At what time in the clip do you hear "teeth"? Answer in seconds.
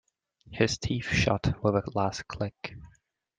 0.79-1.09